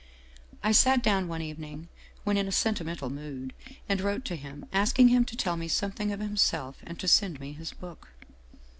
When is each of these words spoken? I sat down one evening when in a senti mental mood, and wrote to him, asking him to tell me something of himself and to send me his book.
I 0.63 0.71
sat 0.71 1.03
down 1.03 1.27
one 1.27 1.43
evening 1.43 1.87
when 2.23 2.35
in 2.35 2.47
a 2.47 2.51
senti 2.51 2.83
mental 2.83 3.11
mood, 3.11 3.53
and 3.87 4.01
wrote 4.01 4.25
to 4.25 4.35
him, 4.35 4.65
asking 4.73 5.09
him 5.09 5.25
to 5.25 5.37
tell 5.37 5.57
me 5.57 5.67
something 5.67 6.11
of 6.11 6.19
himself 6.19 6.77
and 6.87 6.97
to 6.99 7.07
send 7.07 7.39
me 7.39 7.53
his 7.53 7.71
book. 7.71 8.07